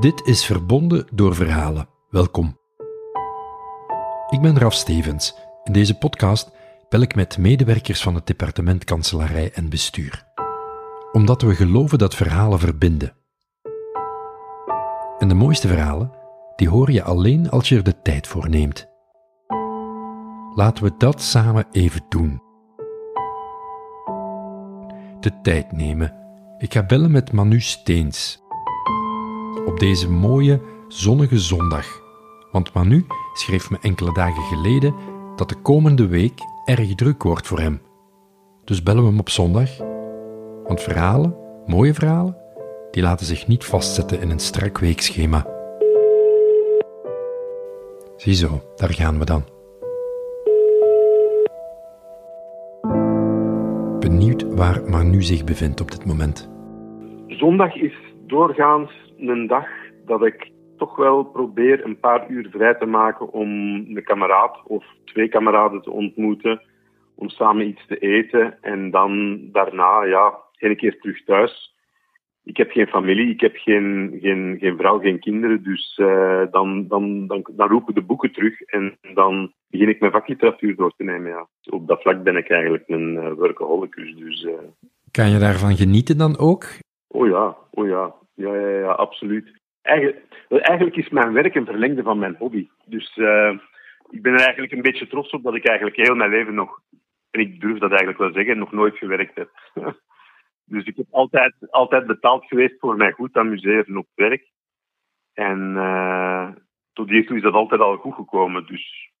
Dit 0.00 0.26
is 0.26 0.44
Verbonden 0.44 1.06
door 1.12 1.34
Verhalen. 1.34 1.88
Welkom. 2.10 2.58
Ik 4.30 4.40
ben 4.40 4.58
Raf 4.58 4.74
Stevens. 4.74 5.34
In 5.64 5.72
deze 5.72 5.98
podcast 5.98 6.50
bel 6.88 7.00
ik 7.00 7.14
met 7.14 7.38
medewerkers 7.38 8.02
van 8.02 8.14
het 8.14 8.26
departement 8.26 8.84
Kanselarij 8.84 9.52
en 9.52 9.68
Bestuur. 9.68 10.24
Omdat 11.12 11.42
we 11.42 11.54
geloven 11.54 11.98
dat 11.98 12.14
verhalen 12.14 12.58
verbinden. 12.58 13.16
En 15.18 15.28
de 15.28 15.34
mooiste 15.34 15.68
verhalen, 15.68 16.12
die 16.56 16.68
hoor 16.68 16.90
je 16.90 17.02
alleen 17.02 17.50
als 17.50 17.68
je 17.68 17.76
er 17.76 17.84
de 17.84 18.02
tijd 18.02 18.26
voor 18.26 18.48
neemt. 18.48 18.88
Laten 20.54 20.84
we 20.84 20.92
dat 20.98 21.22
samen 21.22 21.66
even 21.70 22.04
doen. 22.08 22.42
De 25.20 25.40
tijd 25.42 25.72
nemen. 25.72 26.14
Ik 26.58 26.72
ga 26.72 26.86
bellen 26.86 27.10
met 27.10 27.32
Manu 27.32 27.60
Steens, 27.60 28.43
op 29.66 29.78
deze 29.78 30.10
mooie, 30.10 30.60
zonnige 30.88 31.38
zondag. 31.38 32.02
Want 32.52 32.72
Manu 32.72 33.06
schreef 33.32 33.70
me 33.70 33.78
enkele 33.80 34.12
dagen 34.12 34.42
geleden 34.42 34.94
dat 35.36 35.48
de 35.48 35.60
komende 35.62 36.06
week 36.06 36.40
erg 36.64 36.94
druk 36.94 37.22
wordt 37.22 37.46
voor 37.46 37.60
hem. 37.60 37.80
Dus 38.64 38.82
bellen 38.82 39.02
we 39.02 39.08
hem 39.08 39.18
op 39.18 39.28
zondag. 39.28 39.70
Want 40.64 40.80
verhalen, 40.80 41.36
mooie 41.66 41.94
verhalen, 41.94 42.36
die 42.90 43.02
laten 43.02 43.26
zich 43.26 43.46
niet 43.46 43.64
vastzetten 43.64 44.20
in 44.20 44.30
een 44.30 44.38
strak 44.38 44.78
weekschema. 44.78 45.46
Ziezo, 48.16 48.62
daar 48.76 48.92
gaan 48.92 49.18
we 49.18 49.24
dan. 49.24 49.44
Benieuwd 54.00 54.54
waar 54.54 54.82
Manu 54.90 55.22
zich 55.22 55.44
bevindt 55.44 55.80
op 55.80 55.90
dit 55.90 56.04
moment. 56.04 56.50
Zondag 57.26 57.74
is 57.74 58.13
doorgaans 58.26 59.12
een 59.18 59.46
dag 59.46 59.68
dat 60.06 60.24
ik 60.24 60.50
toch 60.76 60.96
wel 60.96 61.24
probeer 61.24 61.84
een 61.84 61.98
paar 61.98 62.30
uur 62.30 62.48
vrij 62.50 62.74
te 62.74 62.86
maken 62.86 63.32
om 63.32 63.50
een 63.50 64.02
kameraad 64.04 64.62
of 64.64 64.84
twee 65.04 65.28
kameraden 65.28 65.82
te 65.82 65.90
ontmoeten, 65.90 66.62
om 67.14 67.28
samen 67.28 67.66
iets 67.66 67.86
te 67.86 67.98
eten 67.98 68.62
en 68.62 68.90
dan 68.90 69.38
daarna, 69.52 70.04
ja, 70.04 70.34
een 70.58 70.76
keer 70.76 70.98
terug 71.00 71.24
thuis. 71.24 71.72
Ik 72.44 72.56
heb 72.56 72.70
geen 72.70 72.86
familie, 72.86 73.30
ik 73.30 73.40
heb 73.40 73.56
geen, 73.56 74.18
geen, 74.20 74.56
geen 74.60 74.76
vrouw, 74.76 74.98
geen 74.98 75.20
kinderen, 75.20 75.62
dus 75.62 75.98
uh, 76.02 76.42
dan, 76.50 76.88
dan, 76.88 77.26
dan, 77.26 77.46
dan 77.52 77.68
roepen 77.68 77.94
de 77.94 78.02
boeken 78.02 78.32
terug 78.32 78.60
en 78.60 78.98
dan 79.14 79.52
begin 79.70 79.88
ik 79.88 80.00
mijn 80.00 80.12
vakliteratuur 80.12 80.76
door 80.76 80.92
te 80.96 81.04
nemen. 81.04 81.30
Ja. 81.30 81.46
Op 81.70 81.86
dat 81.86 82.02
vlak 82.02 82.22
ben 82.22 82.36
ik 82.36 82.50
eigenlijk 82.50 82.84
een 82.86 83.14
uh. 83.14 84.16
Dus, 84.16 84.42
uh... 84.42 84.52
Kan 85.10 85.30
je 85.30 85.38
daarvan 85.38 85.76
genieten 85.76 86.18
dan 86.18 86.38
ook? 86.38 86.64
Oh 87.14 87.28
ja, 87.28 87.56
oh 87.70 87.86
ja. 87.86 88.14
Ja, 88.34 88.54
ja, 88.54 88.68
ja 88.68 88.90
absoluut. 88.90 89.60
Eigenlijk, 89.82 90.96
is 90.96 91.08
mijn 91.08 91.32
werk 91.32 91.54
een 91.54 91.64
verlengde 91.64 92.02
van 92.02 92.18
mijn 92.18 92.36
hobby. 92.38 92.68
Dus 92.84 93.16
uh, 93.16 93.58
ik 94.10 94.22
ben 94.22 94.32
er 94.32 94.40
eigenlijk 94.40 94.72
een 94.72 94.82
beetje 94.82 95.06
trots 95.06 95.30
op 95.30 95.42
dat 95.42 95.54
ik 95.54 95.66
eigenlijk 95.66 95.96
heel 95.96 96.14
mijn 96.14 96.30
leven 96.30 96.54
nog, 96.54 96.80
en 97.30 97.40
ik 97.40 97.60
durf 97.60 97.78
dat 97.78 97.90
eigenlijk 97.90 98.18
wel 98.18 98.32
zeggen, 98.32 98.58
nog 98.58 98.72
nooit 98.72 98.96
gewerkt 98.96 99.34
heb. 99.34 99.50
dus 100.72 100.84
ik 100.84 100.96
heb 100.96 101.06
altijd, 101.10 101.54
altijd 101.70 102.06
betaald 102.06 102.44
geweest 102.44 102.78
voor 102.78 102.96
mij 102.96 103.12
goed 103.12 103.36
amuseren 103.36 103.96
op 103.96 104.06
werk. 104.14 104.50
En 105.32 105.74
uh, 105.76 106.48
tot 106.92 107.08
hiertoe 107.08 107.36
is 107.36 107.42
dat 107.42 107.54
altijd 107.54 107.80
al 107.80 107.96
goed 107.96 108.14
gekomen. 108.14 108.66
Dus 108.66 109.12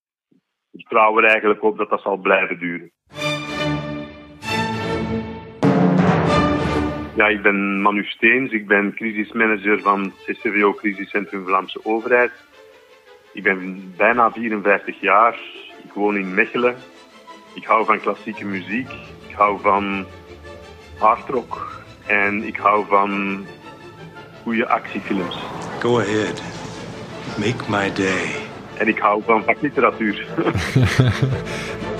ik 0.70 0.88
trouw 0.88 1.18
er 1.18 1.24
eigenlijk 1.24 1.62
op 1.62 1.76
dat 1.78 1.90
dat 1.90 2.00
zal 2.00 2.16
blijven 2.16 2.58
duren. 2.58 2.92
Ja, 7.14 7.26
ik 7.28 7.42
ben 7.42 7.80
Manu 7.80 8.04
Steens, 8.04 8.52
ik 8.52 8.66
ben 8.66 8.94
crisismanager 8.94 9.80
van 9.80 10.12
CCVO 10.26 10.72
Crisiscentrum 10.72 11.44
Vlaamse 11.46 11.80
Overheid. 11.82 12.30
Ik 13.32 13.42
ben 13.42 13.92
bijna 13.96 14.30
54 14.30 15.00
jaar, 15.00 15.38
ik 15.84 15.92
woon 15.92 16.16
in 16.16 16.34
Mechelen. 16.34 16.74
Ik 17.54 17.64
hou 17.64 17.84
van 17.84 18.00
klassieke 18.00 18.44
muziek, 18.44 18.88
ik 19.28 19.34
hou 19.34 19.60
van 19.60 20.06
hardrock 20.98 21.82
en 22.06 22.42
ik 22.42 22.56
hou 22.56 22.86
van 22.88 23.44
goede 24.42 24.68
actiefilms. 24.68 25.38
Go 25.80 25.98
ahead, 25.98 26.42
make 27.38 27.64
my 27.68 27.92
day. 27.92 28.34
En 28.78 28.88
ik 28.88 28.98
hou 28.98 29.22
van 29.22 29.44
vakliteratuur. 29.44 30.26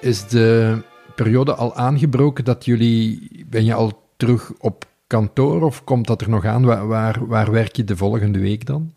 Is 0.00 0.28
de 0.28 0.78
periode 1.14 1.54
al 1.54 1.74
aangebroken 1.74 2.44
dat 2.44 2.64
jullie. 2.64 3.30
Ben 3.50 3.64
je 3.64 3.74
al 3.74 3.92
terug 4.16 4.52
op 4.58 4.84
kantoor 5.06 5.62
of 5.62 5.84
komt 5.84 6.06
dat 6.06 6.20
er 6.20 6.30
nog 6.30 6.44
aan? 6.44 6.64
Waar, 6.64 7.26
waar, 7.26 7.50
werk 7.50 7.76
je 7.76 7.84
de 7.84 7.96
volgende 7.96 8.40
week 8.40 8.66
dan? 8.66 8.90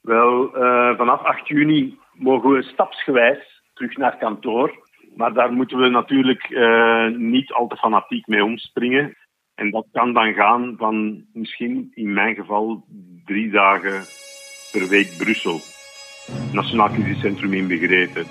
Wel, 0.00 0.56
uh, 0.56 0.96
vanaf 0.96 1.22
8 1.22 1.48
juni 1.48 1.98
mogen 2.12 2.50
we 2.50 2.62
stapsgewijs 2.62 3.62
terug 3.74 3.96
naar 3.96 4.16
kantoor. 4.18 4.84
Maar 5.16 5.32
daar 5.32 5.52
moeten 5.52 5.78
we 5.78 5.88
natuurlijk 5.88 6.50
uh, 6.50 7.06
niet 7.16 7.52
al 7.52 7.66
te 7.66 7.76
fanatiek 7.76 8.26
mee 8.26 8.44
omspringen. 8.44 9.16
En 9.54 9.70
dat 9.70 9.86
kan 9.92 10.12
dan 10.12 10.32
gaan 10.32 10.74
van 10.78 11.24
misschien 11.32 11.90
in 11.94 12.12
mijn 12.12 12.34
geval 12.34 12.84
drie 13.24 13.50
dagen 13.50 14.04
per 14.72 14.88
week 14.88 15.14
Brussel. 15.18 15.60
Nationaal 16.52 16.88
Crisiscentrum 16.88 17.52
inbegrepen. 17.52 18.26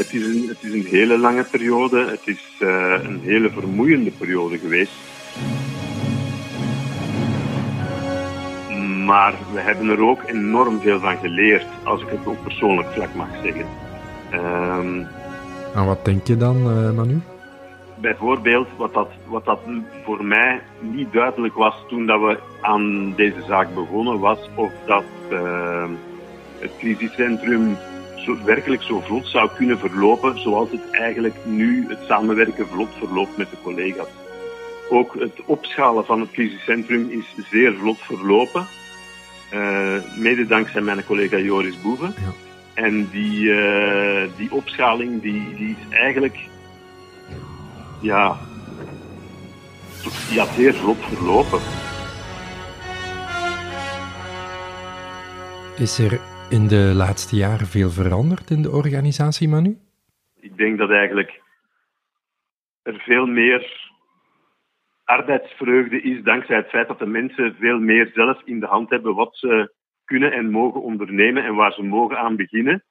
Het 0.00 0.14
is, 0.14 0.26
een, 0.26 0.48
het 0.48 0.62
is 0.62 0.72
een 0.72 0.86
hele 0.86 1.18
lange 1.18 1.44
periode. 1.44 2.04
Het 2.10 2.22
is 2.24 2.56
uh, 2.58 2.94
een 3.02 3.20
hele 3.22 3.50
vermoeiende 3.50 4.10
periode 4.10 4.58
geweest. 4.58 4.92
Maar 9.04 9.34
we 9.52 9.60
hebben 9.60 9.88
er 9.88 10.00
ook 10.00 10.22
enorm 10.26 10.80
veel 10.80 11.00
van 11.00 11.16
geleerd, 11.16 11.66
als 11.84 12.02
ik 12.02 12.08
het 12.08 12.26
op 12.26 12.42
persoonlijk 12.42 12.88
vlak 12.92 13.14
mag 13.14 13.28
zeggen. 13.42 13.66
Um, 14.32 15.06
en 15.74 15.86
wat 15.86 16.04
denk 16.04 16.26
je 16.26 16.36
dan, 16.36 16.56
uh, 16.56 16.90
Manu? 16.90 17.20
Bijvoorbeeld, 17.96 18.68
wat 18.76 18.94
dat, 18.94 19.08
wat 19.26 19.44
dat 19.44 19.60
voor 20.04 20.24
mij 20.24 20.60
niet 20.80 21.12
duidelijk 21.12 21.54
was 21.54 21.74
toen 21.88 22.06
dat 22.06 22.20
we 22.20 22.38
aan 22.60 23.14
deze 23.16 23.42
zaak 23.46 23.74
begonnen, 23.74 24.18
was 24.18 24.38
of 24.54 24.72
dat 24.86 25.04
uh, 25.32 25.84
het 26.58 26.70
crisiscentrum 26.78 27.76
zo, 28.36 28.44
werkelijk 28.44 28.82
zo 28.82 29.00
vlot 29.00 29.28
zou 29.28 29.50
kunnen 29.56 29.78
verlopen 29.78 30.40
zoals 30.40 30.70
het 30.70 30.90
eigenlijk 30.90 31.34
nu 31.44 31.86
het 31.88 31.98
samenwerken 32.06 32.68
vlot 32.68 32.88
verloopt 32.98 33.36
met 33.36 33.50
de 33.50 33.56
collega's. 33.62 34.08
Ook 34.90 35.14
het 35.18 35.40
opschalen 35.44 36.04
van 36.04 36.20
het 36.20 36.30
crisiscentrum 36.30 37.10
is 37.10 37.34
zeer 37.50 37.74
vlot 37.74 37.98
verlopen. 37.98 38.66
Uh, 39.54 39.94
mede 40.16 40.46
dankzij 40.46 40.80
mijn 40.80 41.04
collega 41.04 41.38
Joris 41.38 41.80
Boeven. 41.80 42.14
Ja. 42.16 42.32
En 42.74 43.08
die, 43.10 43.40
uh, 43.40 44.22
die 44.36 44.52
opschaling 44.52 45.22
die, 45.22 45.54
die 45.56 45.76
is 45.78 45.96
eigenlijk 45.96 46.36
ja, 48.00 48.38
ja, 50.30 50.46
zeer 50.56 50.74
vlot 50.74 50.98
verlopen. 51.00 51.60
Is 55.76 55.98
er 55.98 56.20
in 56.50 56.68
de 56.68 56.92
laatste 56.94 57.36
jaren 57.36 57.66
veel 57.66 57.90
veranderd 57.90 58.50
in 58.50 58.62
de 58.62 58.70
organisatie, 58.70 59.48
Manu? 59.48 59.76
Ik 60.40 60.56
denk 60.56 60.78
dat 60.78 60.90
eigenlijk 60.90 61.40
er 62.82 63.00
veel 63.00 63.26
meer 63.26 63.90
arbeidsvreugde 65.04 66.02
is 66.02 66.22
dankzij 66.22 66.56
het 66.56 66.68
feit 66.68 66.88
dat 66.88 66.98
de 66.98 67.06
mensen 67.06 67.54
veel 67.54 67.78
meer 67.78 68.10
zelf 68.14 68.42
in 68.44 68.60
de 68.60 68.66
hand 68.66 68.90
hebben 68.90 69.14
wat 69.14 69.36
ze 69.36 69.74
kunnen 70.04 70.32
en 70.32 70.50
mogen 70.50 70.82
ondernemen 70.82 71.44
en 71.44 71.54
waar 71.54 71.72
ze 71.72 71.82
mogen 71.82 72.18
aan 72.18 72.36
beginnen. 72.36 72.84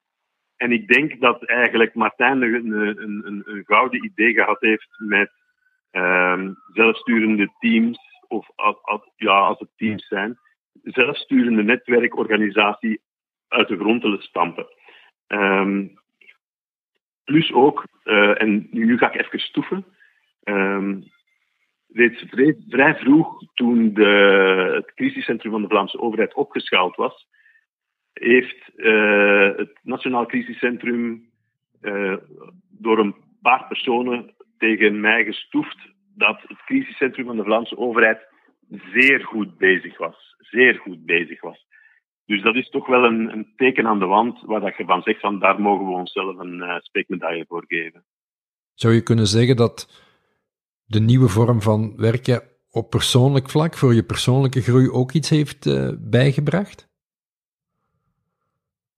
En 0.56 0.72
ik 0.72 0.88
denk 0.88 1.20
dat 1.22 1.46
eigenlijk 1.46 1.94
Martijn 1.96 2.42
een, 2.42 2.72
een, 2.72 3.28
een, 3.28 3.44
een 3.46 3.64
gouden 3.66 4.04
idee 4.04 4.34
gehad 4.34 4.60
heeft 4.60 4.90
met 4.98 5.32
um, 5.92 6.56
zelfsturende 6.74 7.54
teams, 7.60 8.00
of 8.28 8.50
als, 8.56 9.02
ja, 9.16 9.40
als 9.40 9.60
het 9.60 9.70
teams 9.76 10.08
zijn, 10.08 10.38
zelfsturende 10.84 11.64
netwerkorganisatie 11.64 13.02
uit 13.50 13.68
de 13.68 13.78
grond 13.78 14.01
willen 14.01 14.22
stampen. 14.22 14.68
Um, 15.28 15.98
plus 17.24 17.54
ook, 17.54 17.88
uh, 18.04 18.42
en 18.42 18.68
nu 18.72 18.98
ga 18.98 19.13
ik 19.13 19.22
even 19.22 19.40
stoeven, 19.40 19.86
reeds 21.94 22.24
vrij, 22.30 22.56
vrij, 22.69 22.96
vroeg, 22.96 23.44
toen 23.54 23.94
de, 23.94 24.72
het 24.74 24.94
crisiscentrum 24.94 25.51
van 25.51 25.62
de 25.62 25.68
Vlaamse 25.68 26.00
overheid 26.00 26.34
opgeschaald 26.34 26.96
was, 26.96 27.28
heeft 28.13 28.72
uh, 28.75 29.56
het 29.56 29.80
Nationaal 29.84 30.25
Crisiscentrum 30.25 31.30
uh, 31.81 32.18
door 32.69 33.00
een 33.00 33.16
paar 33.42 33.68
personen 33.68 34.34
tegen 34.57 35.00
mij 35.00 35.24
gestoefd 35.24 35.78
dat 36.16 36.42
het 36.48 36.63
crisiscentrum 36.66 37.25
van 37.25 37.38
de 37.38 37.44
Vlaamse 37.44 37.78
overheid 37.78 38.28
zeer 38.94 39.24
goed 39.24 39.57
bezig 39.57 39.98
was. 39.98 40.36
Zeer 40.38 40.75
goed 40.75 41.06
bezig 41.06 41.42
was. 41.42 41.68
Dus 42.30 42.42
dat 42.42 42.56
is 42.56 42.70
toch 42.70 42.88
wel 42.88 43.04
een, 43.04 43.31
een 43.34 43.54
teken 43.56 43.88
aan 43.88 44.00
de 44.00 44.06
wand 44.06 44.42
waar 44.46 44.60
dat 44.60 44.78
je 44.78 44.86
van 44.86 45.02
zegt 45.02 45.20
van 45.20 45.40
daar 45.40 45.62
mogen 45.62 45.86
we 45.86 45.92
onszelf 45.92 46.38
een 46.38 46.58
uh, 46.58 46.76
speekmedaille 46.80 47.46
voor 47.48 47.64
geven. 47.68 48.04
Zou 48.74 48.94
je 48.94 49.04
kunnen 49.04 49.26
zeggen 49.26 49.56
dat 49.56 49.76
de 50.86 51.00
nieuwe 51.00 51.28
vorm 51.28 51.62
van 51.62 51.94
werken 51.98 52.42
op 52.72 52.90
persoonlijk 52.90 53.50
vlak 53.50 53.78
voor 53.78 53.94
je 53.94 54.04
persoonlijke 54.04 54.62
groei 54.62 54.90
ook 54.90 55.12
iets 55.12 55.30
heeft 55.30 55.66
uh, 55.66 55.90
bijgebracht? 56.00 56.88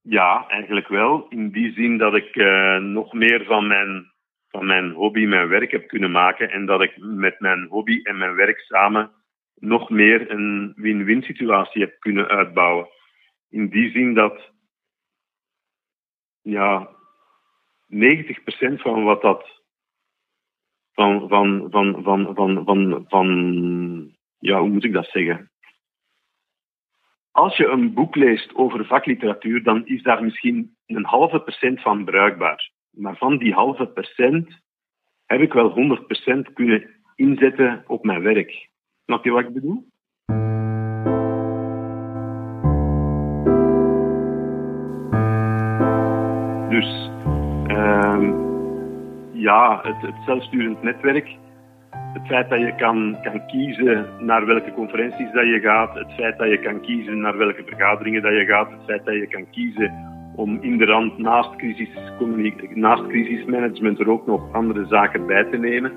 Ja, 0.01 0.45
eigenlijk 0.47 0.87
wel. 0.87 1.25
In 1.29 1.51
die 1.51 1.73
zin 1.73 1.97
dat 1.97 2.15
ik 2.15 2.35
uh, 2.35 2.77
nog 2.77 3.13
meer 3.13 3.45
van 3.45 3.67
mijn, 3.67 4.11
van 4.47 4.65
mijn 4.65 4.91
hobby 4.91 5.25
mijn 5.25 5.47
werk 5.47 5.71
heb 5.71 5.87
kunnen 5.87 6.11
maken 6.11 6.51
en 6.51 6.65
dat 6.65 6.81
ik 6.81 6.97
met 6.97 7.39
mijn 7.39 7.67
hobby 7.69 7.99
en 8.03 8.17
mijn 8.17 8.35
werk 8.35 8.59
samen 8.59 9.11
nog 9.55 9.89
meer 9.89 10.31
een 10.31 10.73
win-win 10.75 11.21
situatie 11.21 11.81
heb 11.81 11.99
kunnen 11.99 12.27
uitbouwen. 12.27 12.87
In 13.51 13.69
die 13.69 13.91
zin 13.91 14.13
dat 14.13 14.51
ja, 16.41 16.89
90% 17.87 18.81
van 18.81 19.03
wat 19.03 19.21
dat 19.21 19.61
van, 20.93 21.27
van, 21.29 21.67
van, 21.71 22.03
van, 22.03 22.35
van, 22.35 22.63
van, 22.65 23.05
van, 23.07 24.15
ja, 24.37 24.59
hoe 24.59 24.69
moet 24.69 24.83
ik 24.83 24.93
dat 24.93 25.05
zeggen? 25.05 25.51
Als 27.31 27.57
je 27.57 27.67
een 27.67 27.93
boek 27.93 28.15
leest 28.15 28.55
over 28.55 28.85
vakliteratuur, 28.85 29.63
dan 29.63 29.85
is 29.85 30.03
daar 30.03 30.23
misschien 30.23 30.77
een 30.85 31.05
halve 31.05 31.41
procent 31.41 31.81
van 31.81 32.05
bruikbaar. 32.05 32.71
Maar 32.89 33.17
van 33.17 33.37
die 33.37 33.53
halve 33.53 33.87
procent 33.87 34.61
heb 35.25 35.41
ik 35.41 35.53
wel 35.53 35.99
100% 36.49 36.53
kunnen 36.53 37.03
inzetten 37.15 37.83
op 37.87 38.03
mijn 38.03 38.21
werk. 38.21 38.69
Snap 39.05 39.23
je 39.23 39.31
wat 39.31 39.43
ik 39.43 39.53
bedoel? 39.53 39.90
Dus 46.71 47.11
uh, 47.67 48.29
ja, 49.31 49.79
het, 49.83 50.01
het 50.01 50.15
zelfsturend 50.25 50.83
netwerk 50.83 51.39
het 52.13 52.25
feit 52.25 52.49
dat 52.49 52.59
je 52.59 52.75
kan, 52.75 53.17
kan 53.21 53.45
kiezen 53.47 54.05
naar 54.19 54.45
welke 54.45 54.73
conferenties 54.73 55.31
dat 55.31 55.45
je 55.45 55.59
gaat, 55.59 55.93
het 55.93 56.13
feit 56.13 56.37
dat 56.37 56.49
je 56.49 56.59
kan 56.59 56.81
kiezen 56.81 57.19
naar 57.19 57.37
welke 57.37 57.63
vergaderingen 57.65 58.21
dat 58.21 58.31
je 58.31 58.45
gaat, 58.45 58.71
het 58.71 58.83
feit 58.85 59.05
dat 59.05 59.13
je 59.13 59.27
kan 59.27 59.49
kiezen 59.49 59.93
om 60.35 60.57
in 60.61 60.77
de 60.77 60.85
rand 60.85 61.17
naast, 61.17 61.55
crisis, 61.55 61.89
naast 62.73 63.07
crisismanagement 63.07 63.99
er 63.99 64.09
ook 64.09 64.25
nog 64.25 64.53
andere 64.53 64.85
zaken 64.85 65.25
bij 65.25 65.43
te 65.43 65.57
nemen. 65.57 65.91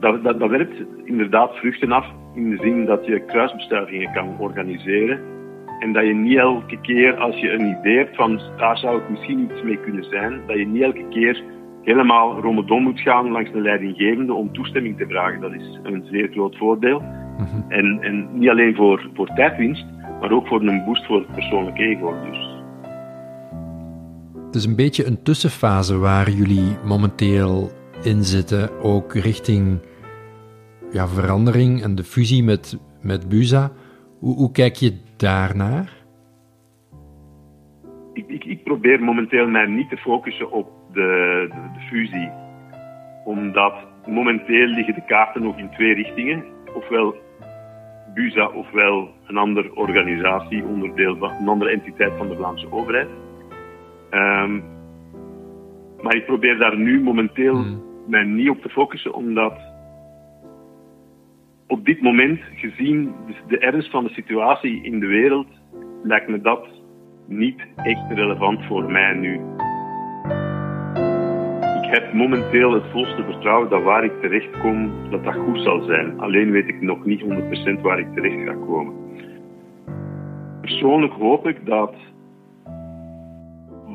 Dat, 0.00 0.24
dat, 0.24 0.38
dat 0.38 0.50
werpt 0.50 0.82
inderdaad 1.04 1.56
vruchten 1.56 1.92
af 1.92 2.06
in 2.34 2.50
de 2.50 2.56
zin 2.56 2.84
dat 2.84 3.06
je 3.06 3.24
kruisbestuivingen 3.24 4.12
kan 4.12 4.36
organiseren. 4.38 5.35
En 5.78 5.92
dat 5.92 6.06
je 6.06 6.14
niet 6.14 6.38
elke 6.38 6.80
keer 6.80 7.16
als 7.16 7.40
je 7.40 7.52
een 7.52 7.78
idee 7.78 7.96
hebt 7.96 8.16
van 8.16 8.40
daar 8.56 8.78
zou 8.78 8.98
het 8.98 9.10
misschien 9.10 9.40
iets 9.40 9.62
mee 9.62 9.78
kunnen 9.78 10.04
zijn, 10.04 10.40
dat 10.46 10.56
je 10.56 10.66
niet 10.66 10.82
elke 10.82 11.08
keer 11.08 11.42
helemaal 11.82 12.40
rondom 12.40 12.82
moet 12.82 13.00
gaan 13.00 13.30
langs 13.30 13.52
de 13.52 13.60
leidinggevende 13.60 14.32
om 14.32 14.52
toestemming 14.52 14.96
te 14.96 15.06
vragen. 15.08 15.40
Dat 15.40 15.52
is 15.52 15.78
een 15.82 16.04
zeer 16.10 16.28
groot 16.32 16.56
voordeel. 16.56 17.02
Mhm. 17.38 17.70
en, 17.70 17.98
en 18.00 18.28
niet 18.32 18.48
alleen 18.48 18.74
voor, 18.74 19.10
voor 19.14 19.26
tijdwinst, 19.34 19.84
maar 20.20 20.32
ook 20.32 20.46
voor 20.46 20.60
een 20.60 20.84
boost 20.84 21.06
voor 21.06 21.18
het 21.18 21.34
persoonlijk 21.34 21.78
ego. 21.78 22.14
Dus. 22.30 22.54
Het 24.46 24.54
is 24.54 24.64
een 24.64 24.76
beetje 24.76 25.06
een 25.06 25.22
tussenfase 25.22 25.98
waar 25.98 26.30
jullie 26.30 26.76
momenteel 26.84 27.70
in 28.02 28.24
zitten, 28.24 28.80
ook 28.82 29.14
richting 29.14 29.78
ja, 30.92 31.08
verandering 31.08 31.82
en 31.82 31.94
de 31.94 32.04
fusie 32.04 32.42
met, 32.42 32.78
met 33.02 33.28
Buza. 33.28 33.72
Hoe, 34.18 34.34
hoe 34.36 34.52
kijk 34.52 34.74
je 34.74 34.98
daarnaar? 35.16 35.92
Ik, 38.12 38.28
ik, 38.28 38.44
ik 38.44 38.64
probeer 38.64 39.02
momenteel 39.02 39.48
mij 39.48 39.66
niet 39.66 39.88
te 39.88 39.96
focussen 39.96 40.50
op 40.50 40.68
de, 40.92 41.48
de, 41.50 41.80
fusie. 41.80 42.30
Omdat 43.24 43.74
momenteel 44.06 44.66
liggen 44.66 44.94
de 44.94 45.04
kaarten 45.06 45.42
nog 45.42 45.58
in 45.58 45.70
twee 45.70 45.94
richtingen. 45.94 46.44
Ofwel 46.74 47.14
BUSA 48.14 48.48
ofwel 48.48 49.08
een 49.26 49.36
andere 49.36 49.74
organisatie, 49.74 50.64
onderdeel 50.64 51.16
van 51.16 51.30
een 51.30 51.48
andere 51.48 51.70
entiteit 51.70 52.12
van 52.16 52.28
de 52.28 52.36
Vlaamse 52.36 52.72
overheid. 52.72 53.08
Um, 54.10 54.64
maar 56.02 56.14
ik 56.14 56.26
probeer 56.26 56.58
daar 56.58 56.78
nu 56.78 57.02
momenteel 57.02 57.54
hmm. 57.54 57.82
mij 58.06 58.24
niet 58.24 58.50
op 58.50 58.62
te 58.62 58.68
focussen, 58.68 59.14
omdat 59.14 59.52
op 61.66 61.84
dit 61.84 62.00
moment, 62.00 62.40
gezien 62.54 63.14
de 63.48 63.58
ernst 63.58 63.90
van 63.90 64.04
de 64.04 64.12
situatie 64.12 64.82
in 64.82 65.00
de 65.00 65.06
wereld, 65.06 65.48
lijkt 66.02 66.28
me 66.28 66.40
dat 66.40 66.66
niet 67.26 67.60
echt 67.76 68.10
relevant 68.10 68.64
voor 68.64 68.90
mij 68.90 69.14
nu 69.14 69.40
ik 71.86 71.92
heb 71.92 72.12
momenteel 72.12 72.72
het 72.72 72.84
volste 72.90 73.24
vertrouwen 73.24 73.70
dat 73.70 73.82
waar 73.82 74.04
ik 74.04 74.20
terecht 74.20 74.60
kom, 74.60 74.92
dat 75.10 75.24
dat 75.24 75.34
goed 75.34 75.60
zal 75.60 75.80
zijn. 75.80 76.20
Alleen 76.20 76.50
weet 76.50 76.68
ik 76.68 76.80
nog 76.80 77.04
niet 77.04 77.22
100% 77.22 77.80
waar 77.80 77.98
ik 77.98 78.14
terecht 78.14 78.48
ga 78.48 78.54
komen. 78.66 78.94
Persoonlijk 80.60 81.12
hoop 81.12 81.48
ik 81.48 81.66
dat 81.66 81.94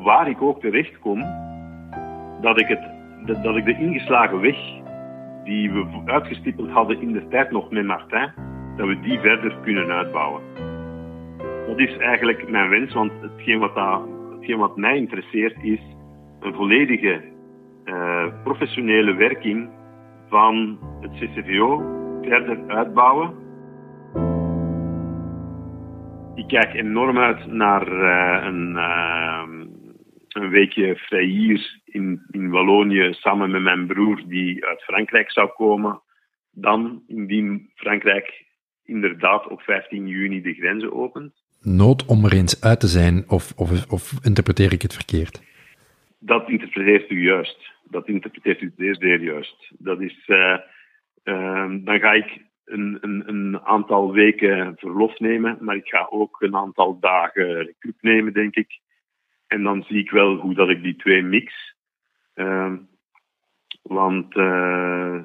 waar 0.03 0.29
ik 0.29 0.41
ook 0.41 0.59
terecht 0.61 0.99
kom, 0.99 1.25
dat 2.41 2.59
ik, 2.59 2.67
het, 2.67 2.81
dat 3.43 3.55
ik 3.55 3.65
de 3.65 3.77
ingeslagen 3.77 4.41
weg 4.41 4.57
die 5.43 5.71
we 5.71 6.01
uitgestippeld 6.05 6.69
hadden 6.69 7.01
in 7.01 7.11
de 7.11 7.27
tijd 7.27 7.51
nog 7.51 7.71
met 7.71 7.85
Martin, 7.85 8.31
dat 8.77 8.87
we 8.87 8.99
die 8.99 9.19
verder 9.19 9.57
kunnen 9.63 9.91
uitbouwen. 9.91 10.41
Dat 11.67 11.79
is 11.79 11.97
eigenlijk 11.97 12.49
mijn 12.49 12.69
wens, 12.69 12.93
want 12.93 13.11
hetgeen 13.21 14.57
wat, 14.57 14.77
mij 14.77 14.97
interesseert 14.97 15.63
is 15.63 15.79
een 16.39 16.53
volledige 16.53 17.21
uh, 17.85 18.25
professionele 18.43 19.13
werking 19.13 19.69
van 20.29 20.79
het 21.01 21.11
CCVO 21.11 21.81
verder 22.21 22.59
uitbouwen. 22.67 23.33
Ik 26.35 26.47
kijk 26.47 26.73
enorm 26.73 27.17
uit 27.17 27.47
naar 27.47 27.87
uh, 27.87 28.45
een, 28.45 28.71
uh, 28.71 29.60
een 30.35 30.49
weekje 30.49 30.95
vrij 30.95 31.59
in, 31.85 32.21
in 32.31 32.49
Wallonië 32.49 33.13
samen 33.13 33.51
met 33.51 33.61
mijn 33.61 33.87
broer 33.87 34.23
die 34.27 34.65
uit 34.65 34.83
Frankrijk 34.83 35.31
zou 35.31 35.49
komen. 35.49 36.01
Dan, 36.51 37.03
indien 37.07 37.71
Frankrijk 37.75 38.45
inderdaad 38.83 39.47
op 39.47 39.61
15 39.61 40.07
juni 40.07 40.41
de 40.41 40.53
grenzen 40.53 40.93
opent. 40.93 41.33
Nood 41.61 42.05
om 42.05 42.25
er 42.25 42.33
eens 42.33 42.61
uit 42.61 42.79
te 42.79 42.87
zijn, 42.87 43.23
of, 43.27 43.53
of, 43.55 43.91
of 43.91 44.13
interpreteer 44.23 44.73
ik 44.73 44.81
het 44.81 44.93
verkeerd? 44.93 45.41
Dat 46.19 46.49
interpreteert 46.49 47.09
u 47.09 47.23
juist. 47.23 47.71
Dat 47.83 48.07
interpreteert 48.07 48.61
u 48.61 48.73
zeer, 48.77 48.95
zeer 48.99 49.21
juist. 49.21 49.71
Dat 49.77 50.01
is, 50.01 50.27
uh, 50.27 50.57
uh, 51.23 51.69
dan 51.83 51.99
ga 51.99 52.11
ik 52.11 52.41
een, 52.65 52.97
een, 53.01 53.23
een, 53.27 53.59
aantal 53.59 54.11
weken 54.11 54.73
verlof 54.77 55.19
nemen, 55.19 55.57
maar 55.59 55.75
ik 55.75 55.87
ga 55.87 56.07
ook 56.09 56.41
een 56.41 56.55
aantal 56.55 56.99
dagen 56.99 57.55
recup 57.55 57.95
nemen, 58.01 58.33
denk 58.33 58.55
ik. 58.55 58.79
En 59.51 59.63
dan 59.63 59.83
zie 59.83 59.99
ik 59.99 60.11
wel 60.11 60.35
hoe 60.35 60.53
dat 60.53 60.69
ik 60.69 60.83
die 60.83 60.95
twee 60.95 61.21
mix. 61.21 61.75
Uh, 62.35 62.73
want 63.81 64.35
uh, 64.35 65.23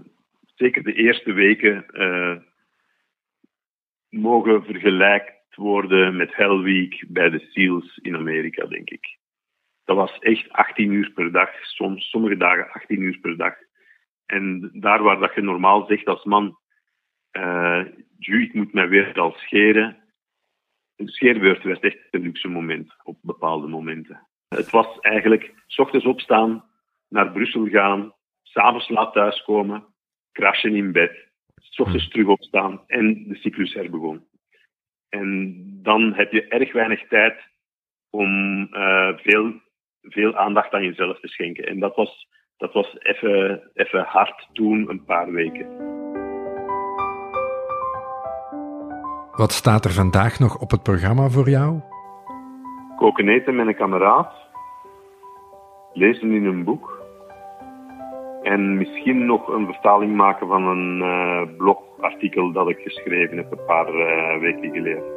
zeker 0.54 0.82
de 0.82 0.92
eerste 0.92 1.32
weken 1.32 1.84
mogen 4.08 4.64
vergelijkt 4.64 5.54
worden 5.54 6.16
met 6.16 6.36
Hell 6.36 6.58
Week 6.58 7.04
bij 7.08 7.30
de 7.30 7.46
SEALs 7.50 7.98
in 8.02 8.16
Amerika, 8.16 8.66
denk 8.66 8.90
ik 8.90 9.16
dat 9.86 9.96
was 9.96 10.18
echt 10.18 10.52
18 10.52 10.92
uur 10.92 11.10
per 11.10 11.32
dag, 11.32 11.50
soms 11.62 12.10
sommige 12.10 12.36
dagen 12.36 12.70
18 12.70 13.00
uur 13.00 13.18
per 13.18 13.36
dag. 13.36 13.54
En 14.26 14.70
daar 14.72 15.02
waar 15.02 15.18
dat 15.18 15.34
je 15.34 15.42
normaal 15.42 15.86
zegt 15.86 16.06
als 16.06 16.24
man, 16.24 16.58
uh, 17.32 17.84
ik 18.18 18.54
moet 18.54 18.72
mij 18.72 18.88
weer 18.88 19.20
al 19.20 19.32
scheren. 19.32 19.96
Een 20.96 21.08
scheerbeurt 21.08 21.62
werd 21.62 21.82
echt 21.82 21.98
een 22.10 22.22
luxe 22.22 22.48
moment 22.48 22.94
op 23.02 23.18
bepaalde 23.22 23.66
momenten. 23.66 24.26
Het 24.48 24.70
was 24.70 24.98
eigenlijk 25.00 25.54
s 25.66 25.78
ochtends 25.78 26.06
opstaan, 26.06 26.64
naar 27.08 27.32
Brussel 27.32 27.66
gaan, 27.66 28.14
s'avonds 28.42 28.88
laat 28.88 29.12
thuiskomen, 29.12 29.86
crashen 30.32 30.74
in 30.74 30.92
bed, 30.92 31.28
s 31.54 31.78
ochtends 31.78 32.08
terug 32.08 32.26
opstaan 32.26 32.82
en 32.86 33.28
de 33.28 33.34
cyclus 33.34 33.74
herbegon. 33.74 34.26
En 35.08 35.62
dan 35.82 36.12
heb 36.14 36.32
je 36.32 36.46
erg 36.46 36.72
weinig 36.72 37.08
tijd 37.08 37.40
om 38.10 38.58
uh, 38.72 39.16
veel 39.16 39.64
veel 40.08 40.36
aandacht 40.36 40.72
aan 40.72 40.84
jezelf 40.84 41.20
te 41.20 41.28
schenken. 41.28 41.66
En 41.66 41.78
dat 41.78 41.96
was, 41.96 42.28
dat 42.56 42.72
was 42.72 42.96
even, 42.98 43.70
even 43.74 44.04
hard 44.04 44.48
toen, 44.52 44.90
een 44.90 45.04
paar 45.04 45.32
weken. 45.32 45.95
Wat 49.36 49.52
staat 49.52 49.84
er 49.84 49.90
vandaag 49.90 50.38
nog 50.38 50.58
op 50.58 50.70
het 50.70 50.82
programma 50.82 51.28
voor 51.28 51.48
jou? 51.48 51.80
Koken 52.96 53.28
eten 53.28 53.56
met 53.56 53.66
een 53.66 53.76
kameraad. 53.76 54.32
Lezen 55.92 56.32
in 56.32 56.44
een 56.44 56.64
boek. 56.64 57.04
En 58.42 58.76
misschien 58.76 59.26
nog 59.26 59.48
een 59.48 59.66
vertaling 59.66 60.16
maken 60.16 60.46
van 60.46 60.66
een 60.66 60.98
uh, 60.98 61.56
blogartikel 61.56 61.86
artikel 62.00 62.52
dat 62.52 62.68
ik 62.68 62.78
geschreven 62.78 63.36
heb 63.36 63.52
een 63.52 63.64
paar 63.66 63.88
uh, 63.94 64.40
weken 64.40 64.70
geleden. 64.72 65.15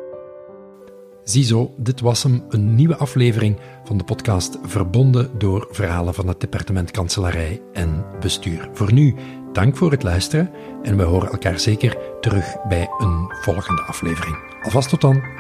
Ziezo, 1.24 1.74
dit 1.78 2.02
was 2.02 2.24
hem, 2.24 2.44
een 2.50 2.76
nieuwe 2.76 2.96
aflevering 2.96 3.58
van 3.84 3.98
de 3.98 4.04
podcast 4.04 4.58
verbonden 4.64 5.30
door 5.38 5.68
verhalen 5.72 6.14
van 6.14 6.28
het 6.28 6.40
departement 6.40 6.92
kanselarij 6.92 7.62
en 7.74 8.06
bestuur. 8.20 8.70
Voor 8.74 8.94
nu, 8.94 9.16
dank 9.54 9.78
voor 9.78 9.92
het 9.92 10.04
luisteren 10.04 10.52
en 10.84 10.98
we 10.98 11.04
horen 11.04 11.32
elkaar 11.32 11.60
zeker 11.60 11.98
terug 12.22 12.56
bij 12.68 12.90
een 12.98 13.34
volgende 13.42 13.82
aflevering. 13.82 14.38
Alvast 14.64 14.90
tot 14.90 15.02
dan. 15.02 15.39